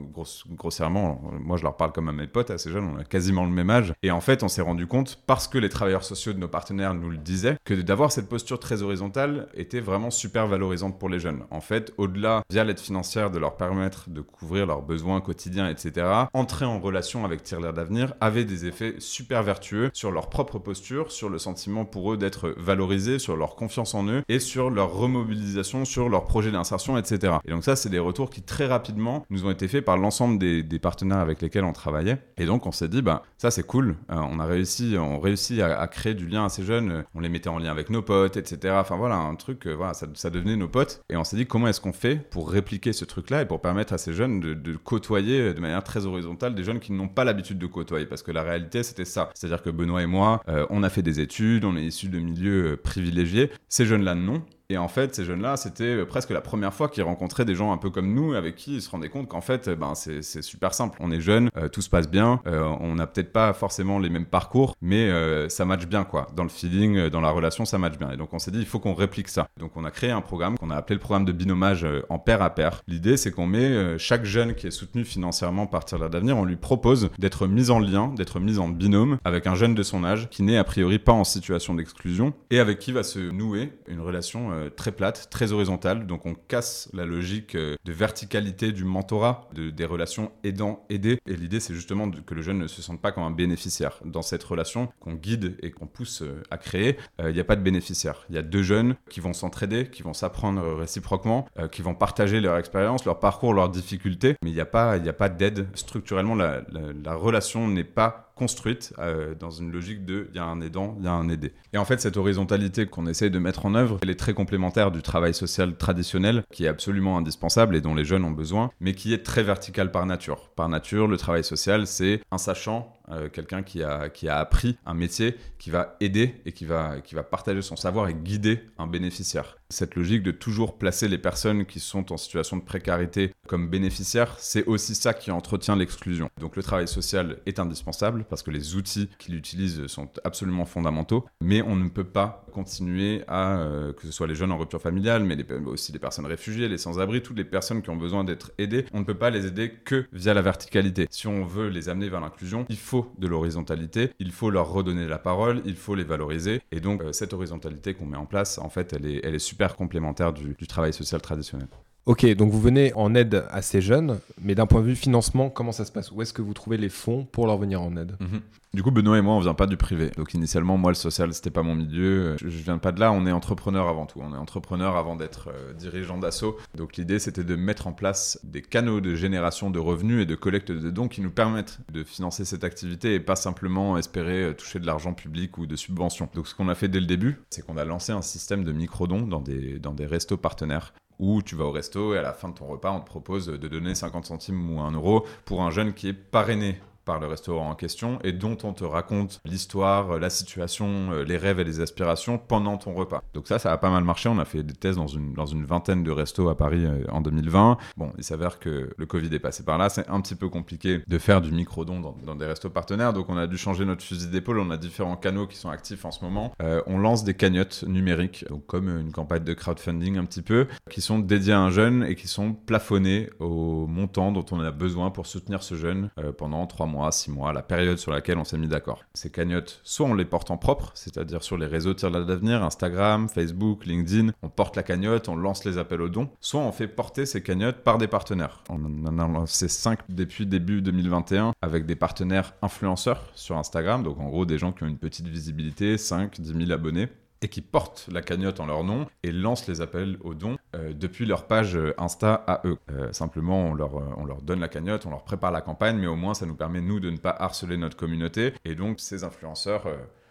[0.57, 3.44] grossièrement, moi je leur parle comme à mes potes, à ces jeunes on a quasiment
[3.44, 6.33] le même âge, et en fait on s'est rendu compte parce que les travailleurs sociaux
[6.33, 10.47] de nos partenaires nous le disaient, que d'avoir cette posture très horizontale était vraiment super
[10.47, 11.44] valorisante pour les jeunes.
[11.51, 16.07] En fait, au-delà, via l'aide financière, de leur permettre de couvrir leurs besoins quotidiens, etc.,
[16.33, 21.12] entrer en relation avec Tirelire d'avenir avait des effets super vertueux sur leur propre posture,
[21.12, 24.92] sur le sentiment pour eux d'être valorisés, sur leur confiance en eux et sur leur
[24.92, 27.35] remobilisation, sur leur projet d'insertion, etc.
[27.44, 30.38] Et donc ça, c'est des retours qui très rapidement nous ont été faits par l'ensemble
[30.38, 32.18] des, partenaires avec lesquels on travaillait.
[32.37, 35.61] Et donc on s'est dit, bah ça c'est cool, euh, on a réussi, on réussit
[35.61, 37.90] à, à créer du lien à ces jeunes, euh, on les mettait en lien avec
[37.90, 38.74] nos potes, etc.
[38.78, 41.02] Enfin voilà, un truc, euh, voilà, ça, devenait nos potes.
[41.11, 43.92] Et on s'est dit comment est-ce qu'on fait pour répliquer ce truc-là et pour permettre
[43.92, 47.24] à ces jeunes de, côtoyer euh, de manière très horizontale des jeunes qui n'ont pas
[47.24, 48.06] l'habitude de côtoyer?
[48.06, 49.30] Parce que la réalité, c'était ça.
[49.34, 52.78] C'est-à-dire que Benoît et moi, on a fait des études, on est issus de milieux
[52.82, 53.50] privilégiés.
[53.68, 54.42] Ces jeunes-là, non.
[54.70, 57.72] Et en fait, ces jeunes-là, c'était euh, presque la première fois qu'ils rencontraient des gens
[57.72, 60.42] un peu comme nous, avec qui ils se rendaient compte qu'en fait, euh, ben, c'est
[60.42, 60.98] super simple.
[61.00, 64.26] On est jeunes, euh, tout se passe bien, on n'a peut-être pas forcément les mêmes
[64.26, 65.11] parcours, mais
[65.48, 66.26] ça match bien, quoi.
[66.37, 68.11] Dans le feeling, dans la relation, ça match bien.
[68.11, 69.48] Et donc, on s'est dit, il faut qu'on réplique ça.
[69.59, 72.42] Donc, on a créé un programme qu'on a appelé le programme de binomage en paire
[72.42, 72.83] à paire.
[72.87, 76.57] L'idée, c'est qu'on met chaque jeune qui est soutenu financièrement par Tirelire d'avenir, on lui
[76.57, 80.28] propose d'être mis en lien, d'être mis en binôme avec un jeune de son âge
[80.31, 84.00] qui n'est a priori pas en situation d'exclusion et avec qui va se nouer une
[84.00, 86.07] relation euh, très plate, très horizontale.
[86.07, 91.18] Donc on casse la logique euh, de verticalité du mentorat, de, des relations aidant-aidé.
[91.27, 94.01] Et l'idée, c'est justement que le jeune ne se sente pas comme un bénéficiaire.
[94.05, 97.57] Dans cette relation qu'on guide et qu'on pousse euh, à créer, il n'y a pas
[97.57, 98.27] de bénéficiaire.
[98.29, 102.40] Il y a deux jeunes qui vont s'entraider, qui vont s'apprendre réciproquement, qui vont partager
[102.40, 104.37] leur expérience, leur parcours, leurs difficultés.
[104.42, 105.68] Mais il n'y a pas, a pas d'aide.
[105.75, 110.61] Structurellement, la relation n'est pas construite euh, dans une logique de il y a un
[110.61, 111.53] aidant, il y a un aidé.
[111.72, 114.90] Et en fait, cette horizontalité qu'on essaye de mettre en œuvre, elle est très complémentaire
[114.90, 118.94] du travail social traditionnel, qui est absolument indispensable et dont les jeunes ont besoin, mais
[118.94, 120.51] qui est très vertical par nature.
[120.57, 124.77] Par nature, le travail social, c'est un sachant euh, quelqu'un qui a, qui a appris
[124.87, 128.61] un métier, qui va aider et qui va, qui va partager son savoir et guider
[128.79, 129.59] un bénéficiaire.
[129.71, 134.35] Cette logique de toujours placer les personnes qui sont en situation de précarité comme bénéficiaires,
[134.38, 136.31] c'est aussi ça qui entretient l'exclusion.
[136.40, 141.27] Donc le travail social est indispensable parce que les outils qu'il utilise sont absolument fondamentaux,
[141.40, 144.81] mais on ne peut pas continuer à, euh, que ce soit les jeunes en rupture
[144.81, 148.53] familiale, mais aussi les personnes réfugiées, les sans-abri, toutes les personnes qui ont besoin d'être
[148.59, 151.07] aidées, on ne peut pas les aider que via la verticalité.
[151.11, 155.06] Si on veut les amener vers l'inclusion, il faut de l'horizontalité, il faut leur redonner
[155.06, 156.61] la parole, il faut les valoriser.
[156.72, 159.38] Et donc, euh, cette horizontalité qu'on met en place, en fait, elle est, elle est
[159.38, 161.68] super complémentaire du, du travail social traditionnel.
[162.09, 165.51] Ok, donc vous venez en aide à ces jeunes, mais d'un point de vue financement,
[165.51, 166.11] comment ça se passe?
[166.11, 168.16] Où est-ce que vous trouvez les fonds pour leur venir en aide?
[168.18, 168.40] Mhm.
[168.73, 170.11] Du coup, Benoît et moi, on vient pas du privé.
[170.16, 172.35] Donc initialement, moi, le social, c'était pas mon milieu.
[172.38, 173.12] Je, viens pas de là.
[173.12, 174.21] On est entrepreneur avant tout.
[174.23, 176.57] On est entrepreneur avant d'être euh, dirigeant d'assaut.
[176.75, 180.35] Donc l'idée, c'était de mettre en place des canaux de génération de revenus et de
[180.35, 184.55] collecte de dons qui nous permettent de financer cette activité et pas simplement espérer euh,
[184.55, 186.31] toucher de l'argent public ou de subventions.
[186.35, 188.73] Donc ce qu'on a fait dès le début, c'est qu'on a lancé un système de
[188.73, 192.33] micro-dons dans des, dans des restos partenaires où tu vas au resto et à la
[192.33, 195.62] fin de ton repas, on te propose de donner 50 centimes ou 1 euro pour
[195.62, 199.40] un jeune qui est parrainé par le restaurant en question et dont on te raconte
[199.47, 203.23] l'histoire, euh, la situation, euh, les rêves et les aspirations pendant ton repas.
[203.33, 204.29] Donc ça, ça a pas mal marché.
[204.29, 207.05] On a fait des tests dans une, dans une vingtaine de restos à Paris euh,
[207.11, 207.79] en 2020.
[207.97, 209.88] Bon, il s'avère que le Covid est passé par là.
[209.88, 213.14] C'est un petit peu compliqué de faire du micro-don dans, des restos partenaires.
[213.14, 214.59] Donc on a dû changer notre fusil d'épaule.
[214.59, 216.53] On a différents canaux qui sont actifs en ce moment.
[216.61, 221.01] on lance des cagnottes numériques, donc comme une campagne de crowdfunding un petit peu, qui
[221.01, 225.11] sont dédiées à un jeune et qui sont plafonnées au montant dont on a besoin
[225.11, 228.44] pour soutenir ce jeune pendant trois mois mois, six mois, la période sur laquelle on
[228.44, 229.04] s'est mis d'accord.
[229.14, 233.28] Ces cagnottes, soit on les porte en propre, c'est-à-dire sur les réseaux Tire d'avenir, Instagram,
[233.28, 236.88] Facebook, LinkedIn, on porte la cagnotte, on lance les appels aux dons, soit on fait
[236.88, 238.62] porter ces cagnottes par des partenaires.
[238.68, 244.18] On en a lancé cinq depuis début 2021 avec des partenaires influenceurs sur Instagram, donc
[244.18, 247.08] en gros des gens qui ont une petite visibilité, 5, 10 000 abonnés
[247.42, 250.92] et qui portent la cagnotte en leur nom et lancent les appels aux dons euh,
[250.92, 252.79] depuis leur page euh, Insta à eux.
[252.90, 256.07] Euh, simplement, on leur, on leur donne la cagnotte, on leur prépare la campagne, mais
[256.07, 258.53] au moins ça nous permet, nous, de ne pas harceler notre communauté.
[258.64, 259.87] Et donc, ces influenceurs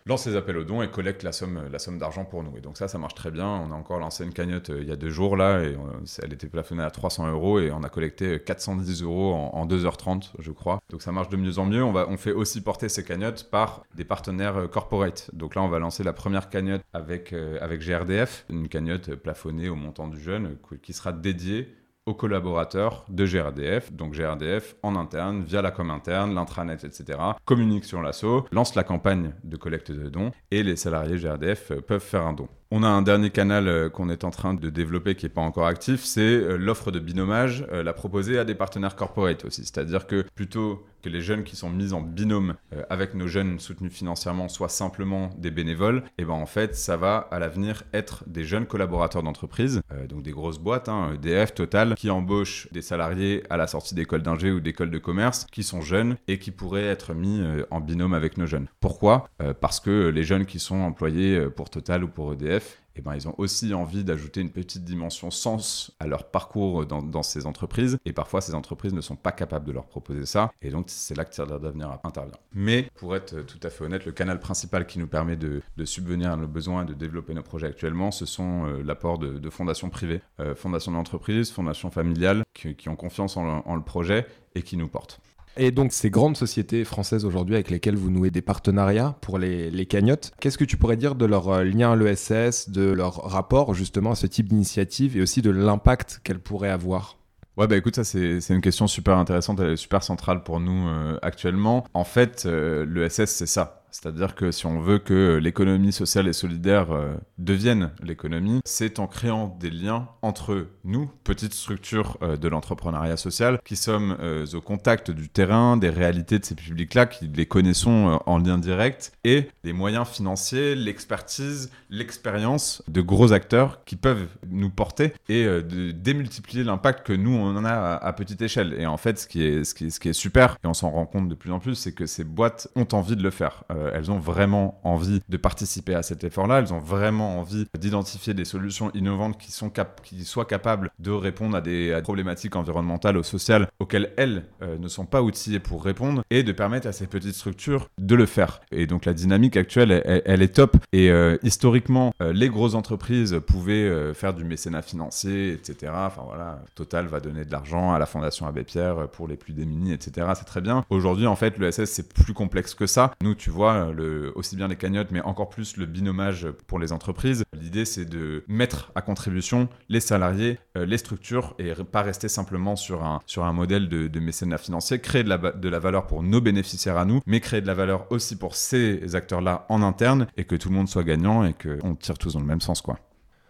[0.08, 2.58] lance les appels aux dons et collecte la somme, d'argent pour nous.
[2.58, 3.48] Et donc ça, ça marche très bien.
[3.48, 5.78] On a encore lancé une cagnotte euh, il y a deux jours là, et
[6.24, 10.52] elle était plafonnée à 300 euros et on a collecté 410 euros en, 2h30, je
[10.52, 10.80] crois.
[10.90, 11.84] Donc ça marche de mieux en mieux.
[11.84, 15.30] On, fait aussi porter ces cagnottes par des partenaires euh, corporate.
[15.34, 19.70] Donc là, on va lancer la première cagnotte avec, euh, avec GRDF, une cagnotte plafonnée
[19.70, 21.76] au montant du jeune qui sera dédiée
[22.08, 23.94] aux collaborateurs de GRDF.
[23.94, 28.84] Donc GRDF en interne, via la com interne, l'intranet, etc., communique sur l'assaut, lance la
[28.84, 32.48] campagne de collecte de dons et les salariés GRDF peuvent faire un don.
[32.70, 35.42] On a un dernier canal euh, qu'on est en train de développer qui n'est pas
[35.42, 39.64] encore actif, c'est euh, l'offre de binomage, euh, la proposer à des partenaires corporate aussi.
[39.64, 42.56] C'est-à-dire que plutôt les jeunes qui sont mis en binôme
[42.90, 46.98] avec nos jeunes soutenus financièrement soient simplement des bénévoles, et eh ben en fait ça
[46.98, 51.96] va à l'avenir être des jeunes collaborateurs d'entreprise, donc des grosses boîtes, hein, EDF, Total,
[51.96, 55.82] qui embauchent des salariés à la sortie d'école d'ingé ou d'école de commerce qui sont
[55.82, 57.42] jeunes et qui pourraient être mis
[57.72, 58.68] en binôme avec nos jeunes.
[58.80, 59.30] Pourquoi?
[59.62, 63.28] Parce que les jeunes qui sont employés pour Total ou pour EDF eh ben, ils
[63.28, 67.98] ont aussi envie d'ajouter une petite dimension sens à leur parcours dans, ces entreprises.
[68.06, 70.52] Et parfois, ces entreprises ne sont pas capables de leur proposer ça.
[70.62, 72.38] Et donc, c'est là que Tiers d'avenir intervient.
[72.54, 76.32] Mais pour être tout à fait honnête, le canal principal qui nous permet de, subvenir
[76.32, 79.90] à nos besoins et de développer nos projets actuellement, ce sont euh, l'apport de, fondations
[79.90, 84.88] privées, euh, fondations d'entreprise, fondations familiales, qui, ont confiance en le projet et qui nous
[84.88, 85.22] portent.
[85.60, 89.72] Et donc ces grandes sociétés françaises aujourd'hui avec lesquelles vous nouez des partenariats pour les,
[89.72, 93.16] les cagnottes, qu'est-ce que tu pourrais dire de leur euh, lien à l'ESS, de leur
[93.24, 97.18] rapport justement à ce type d'initiative et aussi de l'impact qu'elles pourraient avoir?
[97.58, 100.88] Ouais, bah écoute, ça c'est une question super intéressante, elle est super centrale pour nous
[100.88, 101.86] euh, actuellement.
[101.96, 103.84] En fait, euh, l'ESS c'est ça.
[104.00, 109.08] C'est-à-dire que si on veut que l'économie sociale et solidaire euh, devienne l'économie, c'est en
[109.08, 114.62] créant des liens entre nous, petites structures euh, de l'entrepreneuriat social, qui sommes euh, au
[114.62, 119.50] contact du terrain, des réalités de ces publics-là, qui les connaissons en lien direct, et
[119.64, 125.48] les moyens financiers, l'expertise, l'expérience de gros acteurs qui peuvent nous porter et
[125.94, 128.76] démultiplier l'impact que nous, on en a à, petite échelle.
[128.78, 131.60] Et en fait, ce qui est, super, et on s'en rend compte de plus en
[131.60, 133.64] plus, c'est que ces boîtes ont envie de le faire.
[133.94, 138.46] Elles ont vraiment envie de participer à cet effort-là, elles ont vraiment envie d'identifier des
[138.46, 139.72] solutions innovantes qui, sont
[140.04, 144.88] qui soient capables de répondre à des, problématiques environnementales ou sociales auxquelles elles euh, ne
[144.88, 148.62] sont pas outillées pour répondre et de permettre à ces petites structures de le faire.
[148.72, 149.92] Et donc la dynamique actuelle,
[150.26, 150.78] elle, est top.
[150.94, 155.92] Et euh, historiquement, les grosses entreprises pouvaient faire du mécénat financier, etc.
[155.96, 159.54] Enfin voilà, Total va donner de l'argent à la Fondation Abbé Pierre pour les plus
[159.54, 160.28] démunis, etc.
[160.36, 160.86] C'est très bien.
[160.90, 163.14] Aujourd'hui, en fait, le SS, c'est plus complexe que ça.
[163.22, 166.92] Nous, tu vois, le, aussi bien les cagnottes, mais encore plus le binomage pour les
[166.92, 167.44] entreprises.
[167.60, 172.76] L'idée, c'est de mettre à contribution les salariés, euh, les structures, et pas rester simplement
[172.76, 176.08] sur un, sur un modèle de, de mécénat financier, créer de la, de la valeur
[176.08, 179.82] pour nos bénéficiaires à nous, mais créer de la valeur aussi pour ces acteurs-là en
[179.82, 182.62] interne, et que tout le monde soit gagnant et qu'on tire tous dans le même
[182.62, 183.00] sens, quoi.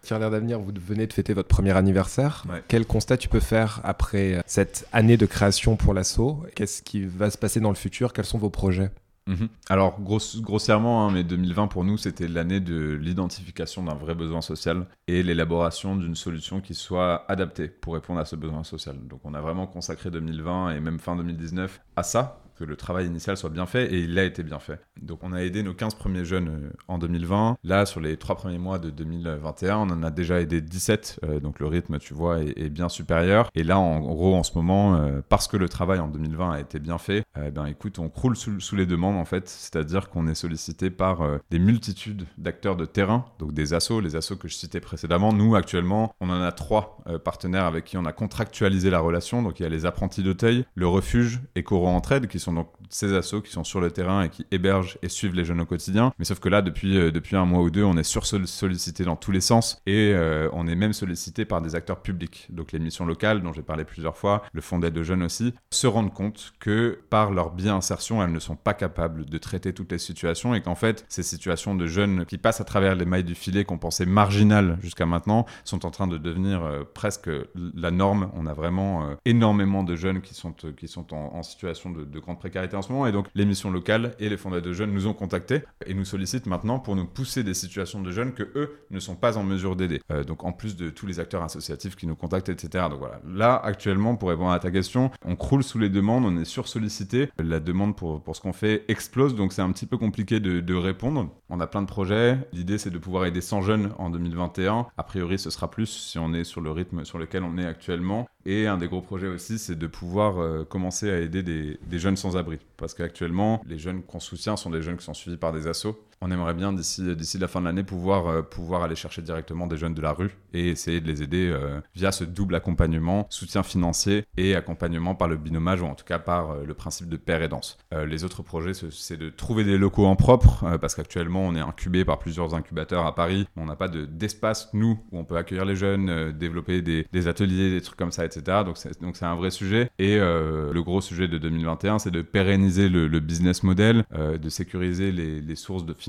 [0.01, 2.45] Tiens, l'air d'avenir, vous venez de fêter votre premier anniversaire.
[2.69, 6.45] Quel constat tu peux faire après cette année de création pour l'assaut?
[6.55, 8.13] Qu'est-ce qui va se passer dans le futur?
[8.13, 8.89] Quels sont vos projets?
[9.27, 9.49] Mhm.
[9.67, 14.87] Alors, grossièrement, hein, mais 2020 pour nous, c'était l'année de l'identification d'un vrai besoin social
[15.07, 18.95] et l'élaboration d'une solution qui soit adaptée pour répondre à ce besoin social.
[19.05, 23.05] Donc, on a vraiment consacré 2020 et même fin 2019 à ça, que le travail
[23.05, 24.79] initial soit bien fait et il a été bien fait.
[25.01, 27.57] Donc on a aidé nos 15 premiers jeunes euh, en 2020.
[27.63, 31.19] Là, sur les trois premiers mois de 2021, on en a déjà aidé 17.
[31.23, 33.49] Euh, donc le rythme, tu vois, est, bien supérieur.
[33.55, 36.59] Et là, en gros, en ce moment, euh, parce que le travail en 2020 a
[36.59, 39.47] été bien fait, ben écoute, on croule sous, les demandes en fait.
[39.47, 44.35] C'est-à-dire qu'on est sollicité par des multitudes d'acteurs de terrain, donc des assos, les assos
[44.35, 45.33] que je citais précédemment.
[45.33, 49.41] Nous, actuellement, on en a trois partenaires avec qui on a contractualisé la relation.
[49.41, 52.69] Donc il y a les apprentis d'Auteuil, le refuge et Coro Entraide qui sont donc
[52.89, 55.65] ces assos qui sont sur le terrain et qui hébergent et suivent les jeunes au
[55.65, 56.13] quotidien.
[56.19, 59.15] Mais sauf que là, depuis, euh, depuis un mois ou deux, on est sur-sollicité dans
[59.15, 62.47] tous les sens et euh, on est même sollicité par des acteurs publics.
[62.49, 65.53] Donc les missions locales, dont j'ai parlé plusieurs fois, le Fonds d'aide de jeunes aussi,
[65.71, 69.91] se rendent compte que par leur bien-insertion, elles ne sont pas capables de traiter toutes
[69.91, 73.23] les situations et qu'en fait, ces situations de jeunes qui passent à travers les mailles
[73.23, 77.29] du filet qu'on pensait marginales jusqu'à maintenant sont en train de devenir euh, presque
[77.75, 78.29] la norme.
[78.35, 82.36] On a vraiment énormément de jeunes qui sont, qui sont en, situation de, de grande
[82.37, 83.07] précarité en ce moment.
[83.07, 86.05] Et donc, les missions locales et les fondateurs de jeunes nous ont contactés et nous
[86.05, 89.43] sollicitent maintenant pour nous pousser des situations de jeunes que eux ne sont pas en
[89.43, 90.01] mesure d'aider.
[90.11, 92.85] Euh, donc, en plus de tous les acteurs associatifs qui nous contactent, etc.
[92.89, 93.21] Donc voilà.
[93.27, 97.29] Là, actuellement, pour répondre à ta question, on croule sous les demandes, on est sur-sollicité.
[97.37, 100.59] La demande pour, pour ce qu'on fait explose, donc c'est un petit peu compliqué de,
[100.59, 101.29] de répondre.
[101.49, 102.37] On a plein de projets.
[102.53, 104.87] L'idée, c'est de pouvoir aider 100 jeunes en 2021.
[104.97, 107.65] A priori, ce sera plus si on est sur le rythme sur lequel on est
[107.65, 108.27] actuellement.
[108.49, 111.99] Et un des gros projets aussi, c'est de pouvoir euh, commencer à aider des, des
[111.99, 112.59] jeunes sans-abri.
[112.77, 115.99] Parce qu'actuellement, les jeunes qu'on soutient sont des jeunes qui sont suivis par des assos
[116.21, 119.77] on aimerait bien d'ici la fin de l'année pouvoir euh, pouvoir aller chercher directement des
[119.77, 123.63] jeunes de la rue et essayer de les aider euh, via ce double accompagnement, soutien
[123.63, 127.17] financier et accompagnement par le binomage ou en tout cas par euh, le principe de
[127.27, 127.77] et danse.
[127.91, 132.05] les autres projets c'est de trouver des locaux en propre parce qu'actuellement on est incubé
[132.05, 135.75] par plusieurs incubateurs à Paris, on n'a pas d'espace nous où on peut accueillir les
[135.75, 138.63] jeunes, développer des, ateliers, des trucs comme ça, etc.
[138.65, 142.21] Donc c'est donc c'est un vrai sujet et le gros sujet de 2021 c'est de
[142.21, 146.06] pérenniser le, business model, de sécuriser les, les sources de financement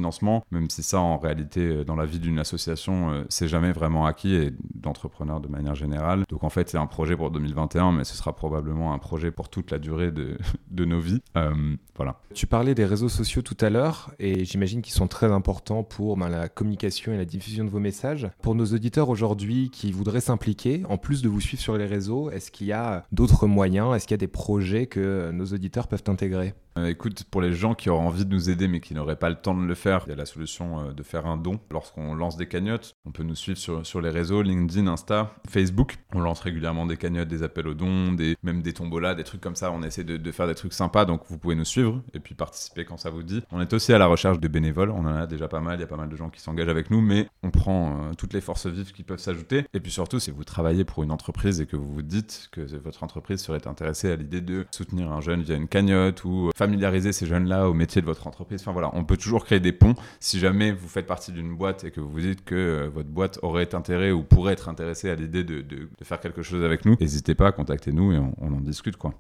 [0.51, 4.07] même si ça, en réalité, euh, dans la vie d'une association, euh, c'est jamais vraiment
[4.07, 6.25] acquis et d'entrepreneurs de manière générale.
[6.29, 9.49] Donc en fait, c'est un projet pour 2021, mais ce sera probablement un projet pour
[9.49, 10.39] toute la durée de,
[10.71, 11.21] de nos vies.
[11.37, 12.21] Euh, voilà.
[12.35, 16.17] Tu parlais des réseaux sociaux tout à l'heure et j'imagine qu'ils sont très importants pour
[16.17, 18.29] ben, la communication et la diffusion de vos messages.
[18.43, 22.31] Pour nos auditeurs aujourd'hui qui voudraient s'impliquer, en plus de vous suivre sur les réseaux,
[22.31, 25.89] est-ce qu'il y a d'autres moyens Est-ce qu'il y a des projets que nos auditeurs
[25.89, 26.55] peuvent intégrer?
[26.87, 29.37] Écoute, pour les gens qui auraient envie de nous aider mais qui n'auraient pas le
[29.37, 32.15] temps de le faire, il y a la solution euh, de faire un don lorsqu'on
[32.15, 32.95] lance des cagnottes.
[33.05, 35.97] On peut nous suivre sur, les réseaux, LinkedIn, Insta, Facebook.
[36.15, 39.57] On lance régulièrement des cagnottes, des appels aux dons, même des tombolas, des trucs comme
[39.57, 39.73] ça.
[39.73, 42.85] On essaie de, faire des trucs sympas, donc vous pouvez nous suivre et puis participer
[42.85, 43.43] quand ça vous dit.
[43.51, 44.91] On est aussi à la recherche de bénévoles.
[44.91, 45.79] On en a déjà pas mal.
[45.79, 48.15] Il y a pas mal de gens qui s'engagent avec nous, mais on prend euh,
[48.17, 49.65] toutes les forces vives qui peuvent s'ajouter.
[49.75, 52.61] Et puis surtout, si vous travaillez pour une entreprise et que vous vous dites que
[52.79, 57.13] votre entreprise serait intéressée à l'idée de soutenir un jeune via une cagnotte ou familiariser
[57.13, 59.95] ces jeunes-là au métier de votre entreprise, enfin voilà, on peut toujours créer des ponts.
[60.21, 63.09] Si jamais vous faites partie d'une boîte et que vous vous dites que euh, votre
[63.09, 66.97] boîte aurait intérêt ou pourrait être intéressée à l'idée de, faire quelque chose avec nous,
[67.01, 69.15] n'hésitez pas à contacter nous et on, on, en discute quoi.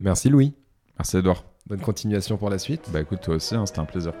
[0.00, 0.52] Merci Louis.
[0.98, 1.44] Merci Edouard.
[1.66, 2.90] Bonne continuation pour la suite.
[2.92, 4.12] Bah écoute toi aussi, hein, c'était un plaisir.